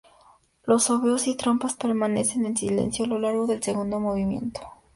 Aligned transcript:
Los 0.65 0.89
oboes 0.89 1.27
y 1.27 1.35
trompas 1.35 1.75
permanecen 1.75 2.47
en 2.47 2.57
silencio 2.57 3.05
a 3.05 3.07
lo 3.07 3.19
largo 3.19 3.45
del 3.45 3.61
segundo 3.61 3.99
movimiento. 3.99 4.61